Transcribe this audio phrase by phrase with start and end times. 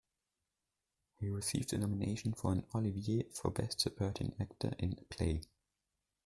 [1.19, 5.43] He received a nomination for an Olivier for Best Supporting Actor in a Play.